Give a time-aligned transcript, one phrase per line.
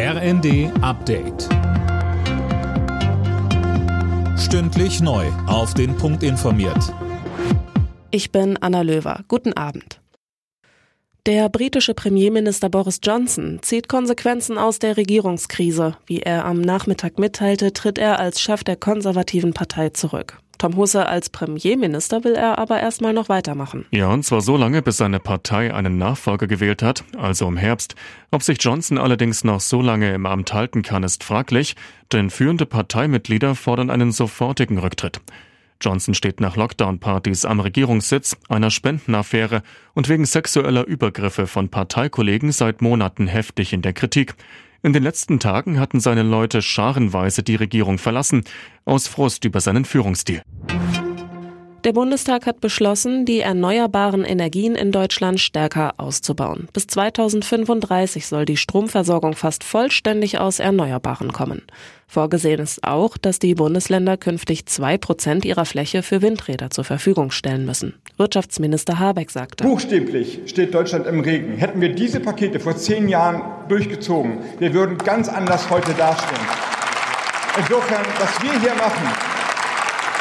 [0.00, 1.48] RND Update.
[4.38, 5.26] Stündlich neu.
[5.48, 6.94] Auf den Punkt informiert.
[8.12, 9.24] Ich bin Anna Löwer.
[9.26, 10.00] Guten Abend.
[11.26, 15.96] Der britische Premierminister Boris Johnson zieht Konsequenzen aus der Regierungskrise.
[16.06, 20.38] Wie er am Nachmittag mitteilte, tritt er als Chef der konservativen Partei zurück.
[20.58, 23.86] Tom Husse als Premierminister will er aber erstmal noch weitermachen.
[23.92, 27.94] Ja, und zwar so lange, bis seine Partei einen Nachfolger gewählt hat, also im Herbst.
[28.32, 31.76] Ob sich Johnson allerdings noch so lange im Amt halten kann, ist fraglich,
[32.12, 35.20] denn führende Parteimitglieder fordern einen sofortigen Rücktritt.
[35.80, 39.62] Johnson steht nach Lockdown-Partys am Regierungssitz, einer Spendenaffäre
[39.94, 44.34] und wegen sexueller Übergriffe von Parteikollegen seit Monaten heftig in der Kritik.
[44.80, 48.44] In den letzten Tagen hatten seine Leute scharenweise die Regierung verlassen,
[48.84, 50.42] aus Frust über seinen Führungsstil.
[51.88, 56.68] Der Bundestag hat beschlossen, die erneuerbaren Energien in Deutschland stärker auszubauen.
[56.74, 61.62] Bis 2035 soll die Stromversorgung fast vollständig aus Erneuerbaren kommen.
[62.06, 67.30] Vorgesehen ist auch, dass die Bundesländer künftig zwei Prozent ihrer Fläche für Windräder zur Verfügung
[67.30, 67.94] stellen müssen.
[68.18, 69.64] Wirtschaftsminister Habeck sagte.
[69.64, 71.54] Buchstäblich steht Deutschland im Regen.
[71.54, 76.46] Hätten wir diese Pakete vor zehn Jahren durchgezogen, wir würden ganz anders heute dastehen.
[77.56, 79.08] Insofern, was wir hier machen,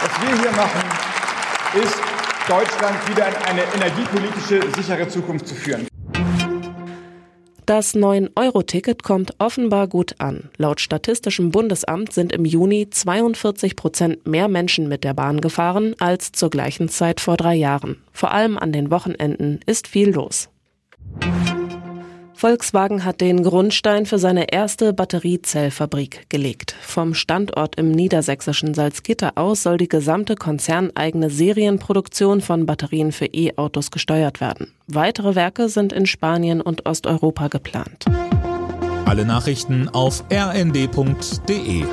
[0.01, 1.16] was wir hier machen,
[1.75, 1.95] ist,
[2.47, 5.87] Deutschland wieder in eine energiepolitische sichere Zukunft zu führen.
[7.65, 10.49] Das 9-Euro-Ticket kommt offenbar gut an.
[10.55, 16.31] Laut Statistischem Bundesamt sind im Juni 42 Prozent mehr Menschen mit der Bahn gefahren als
[16.31, 18.01] zur gleichen Zeit vor drei Jahren.
[18.13, 20.47] Vor allem an den Wochenenden ist viel los.
[22.37, 26.75] Volkswagen hat den Grundstein für seine erste Batteriezellfabrik gelegt.
[26.81, 33.89] Vom Standort im niedersächsischen Salzgitter aus soll die gesamte konzerneigene Serienproduktion von Batterien für E-Autos
[33.89, 34.71] gesteuert werden.
[34.85, 38.05] Weitere Werke sind in Spanien und Osteuropa geplant.
[39.05, 41.85] Alle Nachrichten auf rnd.de